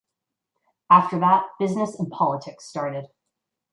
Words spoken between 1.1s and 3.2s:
that business and politics started.